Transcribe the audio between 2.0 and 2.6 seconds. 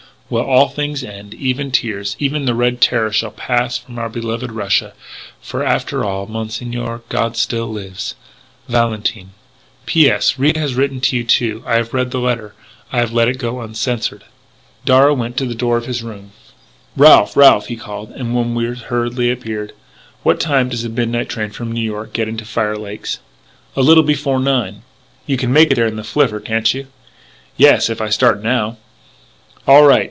Even the